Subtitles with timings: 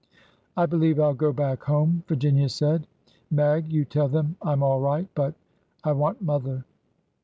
[0.57, 2.87] ''I believe I 'll go back home," Virginia said.''
[3.29, 5.35] Mag, you tell them I 'm all right— but—
[5.83, 6.65] I want mother."